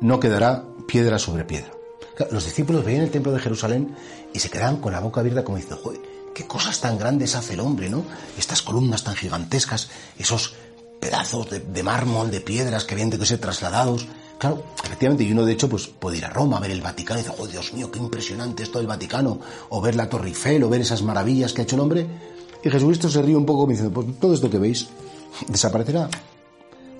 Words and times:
no 0.00 0.20
quedará 0.20 0.64
piedra 0.86 1.18
sobre 1.18 1.44
piedra. 1.44 1.72
Los 2.30 2.44
discípulos 2.44 2.84
veían 2.84 3.02
el 3.02 3.10
templo 3.10 3.32
de 3.32 3.40
Jerusalén 3.40 3.94
y 4.32 4.38
se 4.38 4.48
quedaban 4.48 4.78
con 4.78 4.92
la 4.92 5.00
boca 5.00 5.20
abierta 5.20 5.44
como 5.44 5.56
diciendo, 5.56 5.80
joder, 5.82 6.00
qué 6.34 6.46
cosas 6.46 6.80
tan 6.80 6.98
grandes 6.98 7.34
hace 7.34 7.54
el 7.54 7.60
hombre, 7.60 7.90
¿no? 7.90 8.04
Estas 8.38 8.62
columnas 8.62 9.04
tan 9.04 9.14
gigantescas, 9.16 9.90
esos 10.18 10.54
pedazos 11.00 11.48
de, 11.50 11.82
mármol, 11.82 12.30
de 12.30 12.40
piedras 12.40 12.84
que 12.84 12.94
habían 12.94 13.10
de 13.10 13.24
ser 13.26 13.38
trasladados. 13.38 14.06
Claro, 14.38 14.64
efectivamente, 14.84 15.24
y 15.24 15.32
uno 15.32 15.44
de 15.44 15.52
hecho 15.52 15.68
pues 15.68 15.86
puede 15.86 16.18
ir 16.18 16.24
a 16.24 16.30
Roma 16.30 16.58
a 16.58 16.60
ver 16.60 16.70
el 16.70 16.82
Vaticano 16.82 17.20
y 17.20 17.22
decir, 17.22 17.38
oh 17.38 17.46
Dios 17.46 17.72
mío, 17.72 17.90
qué 17.90 17.98
impresionante 17.98 18.62
es 18.62 18.70
todo 18.70 18.80
el 18.80 18.86
Vaticano, 18.86 19.40
o 19.68 19.80
ver 19.80 19.94
la 19.94 20.08
Torre 20.08 20.28
Eiffel, 20.28 20.62
o 20.64 20.68
ver 20.68 20.80
esas 20.80 21.02
maravillas 21.02 21.52
que 21.52 21.62
ha 21.62 21.64
hecho 21.64 21.76
el 21.76 21.82
hombre. 21.82 22.06
Y 22.62 22.70
Jesucristo 22.70 23.08
se 23.08 23.22
ríe 23.22 23.36
un 23.36 23.46
poco 23.46 23.66
diciendo, 23.66 23.92
pues 23.92 24.18
todo 24.18 24.34
esto 24.34 24.50
que 24.50 24.58
veis 24.58 24.88
desaparecerá 25.48 26.08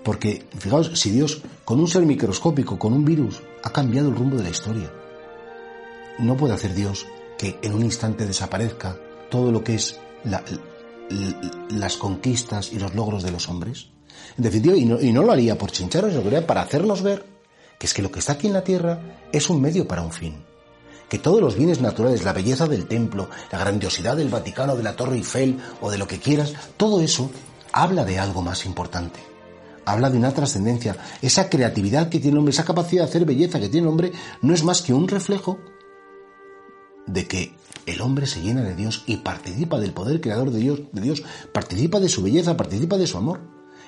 porque, 0.06 0.46
fijaos, 0.56 0.92
si 0.94 1.10
Dios, 1.10 1.42
con 1.64 1.80
un 1.80 1.88
ser 1.88 2.06
microscópico, 2.06 2.78
con 2.78 2.92
un 2.92 3.04
virus, 3.04 3.42
ha 3.64 3.72
cambiado 3.72 4.08
el 4.08 4.14
rumbo 4.14 4.36
de 4.36 4.44
la 4.44 4.50
historia, 4.50 4.92
no 6.20 6.36
puede 6.36 6.54
hacer 6.54 6.74
Dios 6.74 7.08
que 7.36 7.58
en 7.60 7.74
un 7.74 7.82
instante 7.82 8.24
desaparezca 8.24 8.96
todo 9.32 9.50
lo 9.50 9.64
que 9.64 9.74
es 9.74 9.98
las 11.70 11.96
conquistas 11.96 12.72
y 12.72 12.78
los 12.78 12.94
logros 12.94 13.24
de 13.24 13.32
los 13.32 13.48
hombres. 13.48 13.88
En 14.38 14.44
definitiva, 14.44 14.76
y 14.76 15.12
no, 15.12 15.22
lo 15.24 15.32
haría 15.32 15.58
por 15.58 15.72
chincharos, 15.72 16.14
lo 16.14 16.20
haría 16.20 16.46
para 16.46 16.62
hacernos 16.62 17.02
ver 17.02 17.26
que 17.76 17.88
es 17.88 17.92
que 17.92 18.02
lo 18.02 18.12
que 18.12 18.20
está 18.20 18.34
aquí 18.34 18.46
en 18.46 18.52
la 18.52 18.62
tierra 18.62 19.00
es 19.32 19.50
un 19.50 19.60
medio 19.60 19.88
para 19.88 20.02
un 20.02 20.12
fin. 20.12 20.36
Que 21.08 21.18
todos 21.18 21.40
los 21.40 21.56
bienes 21.56 21.80
naturales, 21.80 22.22
la 22.22 22.32
belleza 22.32 22.68
del 22.68 22.86
templo, 22.86 23.28
la 23.50 23.58
grandiosidad 23.58 24.16
del 24.16 24.28
Vaticano, 24.28 24.76
de 24.76 24.84
la 24.84 24.94
Torre 24.94 25.16
Eiffel 25.16 25.58
o 25.80 25.90
de 25.90 25.98
lo 25.98 26.06
que 26.06 26.20
quieras, 26.20 26.54
todo 26.76 27.00
eso 27.00 27.28
habla 27.72 28.04
de 28.04 28.20
algo 28.20 28.40
más 28.40 28.66
importante 28.66 29.35
habla 29.86 30.10
de 30.10 30.18
una 30.18 30.34
trascendencia. 30.34 30.96
Esa 31.22 31.48
creatividad 31.48 32.10
que 32.10 32.18
tiene 32.18 32.32
el 32.32 32.38
hombre, 32.38 32.52
esa 32.52 32.64
capacidad 32.64 33.04
de 33.04 33.08
hacer 33.08 33.24
belleza 33.24 33.58
que 33.58 33.70
tiene 33.70 33.86
el 33.86 33.92
hombre, 33.92 34.12
no 34.42 34.52
es 34.52 34.62
más 34.64 34.82
que 34.82 34.92
un 34.92 35.08
reflejo 35.08 35.58
de 37.06 37.26
que 37.26 37.54
el 37.86 38.00
hombre 38.00 38.26
se 38.26 38.42
llena 38.42 38.62
de 38.62 38.74
Dios 38.74 39.04
y 39.06 39.18
participa 39.18 39.78
del 39.78 39.92
poder 39.92 40.20
creador 40.20 40.50
de 40.50 40.58
Dios, 40.58 40.80
Dios, 40.92 41.22
participa 41.52 42.00
de 42.00 42.08
su 42.08 42.22
belleza, 42.22 42.56
participa 42.56 42.98
de 42.98 43.06
su 43.06 43.16
amor. 43.16 43.40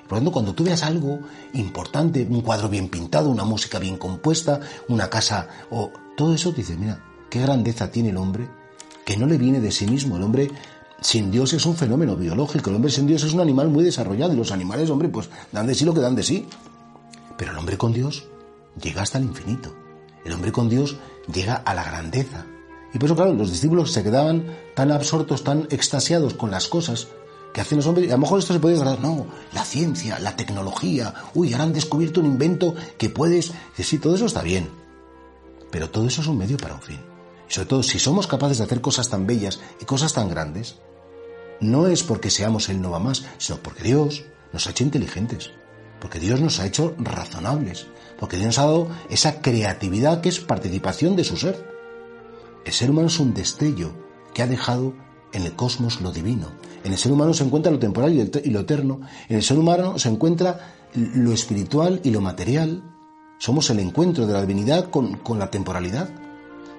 Por 0.08 0.12
lo 0.12 0.18
tanto, 0.18 0.32
cuando 0.32 0.54
tú 0.54 0.64
veas 0.64 0.84
algo 0.84 1.18
importante, 1.52 2.26
un 2.30 2.40
cuadro 2.40 2.68
bien 2.68 2.88
pintado, 2.88 3.28
una 3.28 3.44
música 3.44 3.78
bien 3.78 3.98
compuesta, 3.98 4.60
una 4.88 5.10
casa 5.10 5.48
o 5.70 5.90
todo 6.16 6.32
eso, 6.32 6.52
dices, 6.52 6.78
mira, 6.78 7.04
qué 7.28 7.40
grandeza 7.40 7.90
tiene 7.90 8.10
el 8.10 8.16
hombre, 8.16 8.48
que 9.04 9.16
no 9.16 9.26
le 9.26 9.36
viene 9.36 9.60
de 9.60 9.72
sí 9.72 9.86
mismo. 9.86 10.16
El 10.16 10.22
hombre 10.22 10.50
sin 11.00 11.30
Dios 11.30 11.52
es 11.52 11.64
un 11.64 11.76
fenómeno 11.76 12.16
biológico. 12.16 12.70
El 12.70 12.76
hombre 12.76 12.90
sin 12.90 13.06
Dios 13.06 13.22
es 13.22 13.32
un 13.32 13.40
animal 13.40 13.68
muy 13.68 13.84
desarrollado 13.84 14.32
y 14.32 14.36
los 14.36 14.50
animales, 14.50 14.90
hombre, 14.90 15.08
pues 15.08 15.28
dan 15.52 15.66
de 15.66 15.74
sí 15.74 15.84
lo 15.84 15.94
que 15.94 16.00
dan 16.00 16.16
de 16.16 16.22
sí. 16.22 16.46
Pero 17.36 17.52
el 17.52 17.58
hombre 17.58 17.78
con 17.78 17.92
Dios 17.92 18.26
llega 18.82 19.02
hasta 19.02 19.18
el 19.18 19.24
infinito. 19.24 19.74
El 20.24 20.32
hombre 20.32 20.50
con 20.50 20.68
Dios 20.68 20.96
llega 21.32 21.54
a 21.54 21.74
la 21.74 21.84
grandeza. 21.84 22.46
Y 22.92 22.98
por 22.98 23.06
eso, 23.06 23.16
claro, 23.16 23.32
los 23.34 23.50
discípulos 23.50 23.92
se 23.92 24.02
quedaban 24.02 24.46
tan 24.74 24.90
absortos, 24.90 25.44
tan 25.44 25.68
extasiados 25.70 26.34
con 26.34 26.50
las 26.50 26.66
cosas 26.66 27.08
que 27.52 27.60
hacen 27.60 27.78
los 27.78 27.86
hombres. 27.86 28.08
Y 28.08 28.10
a 28.10 28.14
lo 28.14 28.20
mejor 28.20 28.40
esto 28.40 28.52
se 28.52 28.60
puede 28.60 28.76
decir, 28.76 29.00
no, 29.00 29.26
la 29.52 29.64
ciencia, 29.64 30.18
la 30.18 30.34
tecnología, 30.34 31.14
uy, 31.34 31.52
ahora 31.52 31.64
han 31.64 31.72
descubierto 31.72 32.20
un 32.20 32.26
invento 32.26 32.74
que 32.96 33.08
puedes. 33.08 33.52
Y 33.76 33.84
sí, 33.84 33.98
todo 33.98 34.16
eso 34.16 34.26
está 34.26 34.42
bien. 34.42 34.68
Pero 35.70 35.90
todo 35.90 36.08
eso 36.08 36.22
es 36.22 36.26
un 36.26 36.38
medio 36.38 36.56
para 36.56 36.74
un 36.74 36.82
fin. 36.82 37.00
Y 37.48 37.52
sobre 37.52 37.68
todo, 37.68 37.82
si 37.84 38.00
somos 38.00 38.26
capaces 38.26 38.58
de 38.58 38.64
hacer 38.64 38.80
cosas 38.80 39.08
tan 39.08 39.26
bellas 39.26 39.60
y 39.80 39.84
cosas 39.84 40.12
tan 40.12 40.28
grandes, 40.28 40.76
no 41.60 41.86
es 41.86 42.02
porque 42.02 42.30
seamos 42.30 42.68
el 42.68 42.80
no 42.80 42.90
va 42.90 42.98
más, 42.98 43.24
sino 43.38 43.58
porque 43.58 43.84
Dios 43.84 44.24
nos 44.52 44.66
ha 44.66 44.70
hecho 44.70 44.84
inteligentes, 44.84 45.50
porque 46.00 46.20
Dios 46.20 46.40
nos 46.40 46.60
ha 46.60 46.66
hecho 46.66 46.94
razonables, 46.98 47.86
porque 48.18 48.36
Dios 48.36 48.46
nos 48.46 48.58
ha 48.58 48.66
dado 48.66 48.88
esa 49.10 49.40
creatividad 49.40 50.20
que 50.20 50.28
es 50.28 50.40
participación 50.40 51.16
de 51.16 51.24
su 51.24 51.36
ser. 51.36 51.64
El 52.64 52.72
ser 52.72 52.90
humano 52.90 53.08
es 53.08 53.18
un 53.18 53.34
destello 53.34 53.92
que 54.34 54.42
ha 54.42 54.46
dejado 54.46 54.94
en 55.32 55.42
el 55.42 55.54
cosmos 55.54 56.00
lo 56.00 56.12
divino. 56.12 56.48
En 56.84 56.92
el 56.92 56.98
ser 56.98 57.12
humano 57.12 57.34
se 57.34 57.44
encuentra 57.44 57.72
lo 57.72 57.78
temporal 57.78 58.12
y 58.12 58.50
lo 58.50 58.60
eterno. 58.60 59.00
En 59.28 59.36
el 59.36 59.42
ser 59.42 59.58
humano 59.58 59.98
se 59.98 60.08
encuentra 60.08 60.74
lo 60.94 61.32
espiritual 61.32 62.00
y 62.04 62.10
lo 62.10 62.20
material. 62.20 62.82
Somos 63.38 63.70
el 63.70 63.80
encuentro 63.80 64.26
de 64.26 64.32
la 64.32 64.40
divinidad 64.40 64.90
con, 64.90 65.20
la 65.38 65.50
temporalidad. 65.50 66.08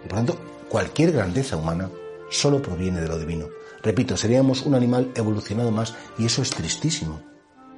Y 0.04 0.08
por 0.08 0.18
tanto, 0.18 0.40
cualquier 0.70 1.12
grandeza 1.12 1.58
humana 1.58 1.90
solo 2.30 2.62
proviene 2.62 3.02
de 3.02 3.08
lo 3.08 3.20
divino. 3.20 3.48
Repito, 3.82 4.18
seríamos 4.18 4.66
un 4.66 4.76
animal 4.76 5.12
evolucionado 5.16 5.72
más 5.72 5.96
y 6.18 6.26
eso 6.26 6.42
es 6.42 6.50
tristísimo. 6.50 7.22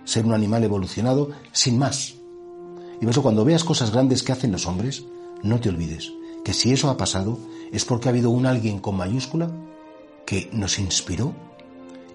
Ser 0.04 0.26
un 0.26 0.34
animal 0.34 0.64
evolucionado 0.64 1.30
sin 1.52 1.78
más. 1.78 2.16
Y 3.00 3.02
por 3.02 3.12
eso 3.12 3.22
cuando 3.22 3.46
veas 3.46 3.64
cosas 3.64 3.92
grandes 3.92 4.24
que 4.24 4.32
hacen 4.32 4.52
los 4.52 4.66
hombres, 4.66 5.04
no 5.44 5.60
te 5.60 5.70
olvides 5.70 6.12
que 6.44 6.54
si 6.54 6.72
eso 6.74 6.90
ha 6.90 6.98
pasado 6.98 7.38
es 7.72 7.86
porque 7.86 8.10
ha 8.10 8.12
habido 8.12 8.30
un 8.30 8.46
alguien 8.46 8.80
con 8.80 8.98
mayúscula 8.98 9.52
que 10.26 10.50
nos 10.52 10.80
inspiró, 10.80 11.34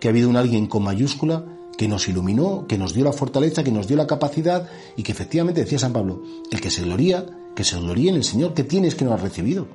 que 0.01 0.09
ha 0.09 0.11
habido 0.11 0.29
un 0.29 0.37
alguien 0.37 0.67
con 0.67 0.83
mayúscula 0.83 1.45
que 1.77 1.89
nos 1.89 2.09
iluminó, 2.09 2.67
que 2.67 2.79
nos 2.79 2.95
dio 2.95 3.05
la 3.05 3.13
fortaleza, 3.13 3.63
que 3.63 3.71
nos 3.71 3.87
dio 3.87 3.97
la 3.97 4.07
capacidad 4.07 4.69
y 4.97 5.03
que 5.03 5.13
efectivamente 5.13 5.61
decía 5.61 5.79
San 5.79 5.93
Pablo, 5.93 6.23
el 6.51 6.61
que 6.61 6.71
se 6.71 6.83
gloría, 6.83 7.27
que 7.55 7.65
se 7.65 7.79
gloríe 7.79 8.11
en 8.11 8.17
el 8.17 8.25
Señor, 8.25 8.55
que 8.55 8.65
tienes 8.65 8.95
que 8.95 9.05
no 9.05 9.13
has 9.13 9.21
recibido. 9.21 9.69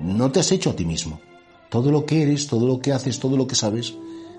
No 0.00 0.30
te 0.30 0.40
has 0.40 0.52
hecho 0.52 0.70
a 0.70 0.76
ti 0.76 0.84
mismo. 0.84 1.20
Todo 1.74 1.90
lo 1.90 2.06
que 2.06 2.22
eres, 2.22 2.46
todo 2.46 2.68
lo 2.68 2.78
que 2.78 2.92
haces, 2.92 3.18
todo 3.18 3.36
lo 3.36 3.48
que 3.48 3.56
sabes, 3.56 3.94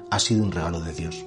ha 0.09 0.19
sido 0.19 0.41
un 0.41 0.53
regalo 0.53 0.79
de 0.79 0.93
Dios. 0.93 1.25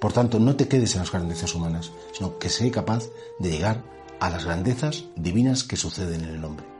Por 0.00 0.12
tanto, 0.12 0.40
no 0.40 0.56
te 0.56 0.66
quedes 0.66 0.94
en 0.94 1.02
las 1.02 1.12
grandezas 1.12 1.54
humanas, 1.54 1.92
sino 2.12 2.40
que 2.40 2.48
sé 2.48 2.72
capaz 2.72 3.04
de 3.38 3.52
llegar 3.52 3.84
a 4.18 4.30
las 4.30 4.46
grandezas 4.46 5.04
divinas 5.14 5.62
que 5.62 5.76
suceden 5.76 6.24
en 6.24 6.30
el 6.30 6.44
hombre. 6.44 6.77